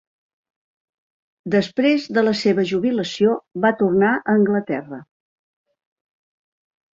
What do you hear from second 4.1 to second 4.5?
a